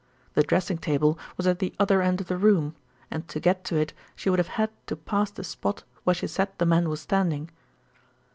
[0.33, 2.73] The dressing table was at the other end of the room,
[3.11, 6.25] and to get to it she would have had to pass the spot where she
[6.25, 7.51] said the man was standing."